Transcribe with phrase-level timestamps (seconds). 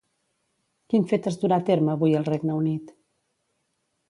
[0.93, 2.91] Quin fet es durà a terme avui al Regne Unit?